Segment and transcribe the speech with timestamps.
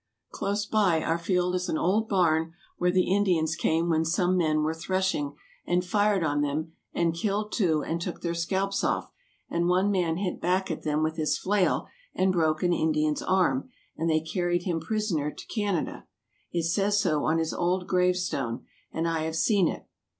[0.31, 4.63] Close by our field is an old barn where the Indians came when some men
[4.63, 9.11] were threshing, and fired on them, and killed two and took their scalps off,
[9.47, 11.85] and one man hit back at them with his flail,
[12.15, 16.07] and broke an Indian's arm, and they carried him prisoner to Canada.
[16.51, 19.85] It says so on his old grave stone, and I have seen it.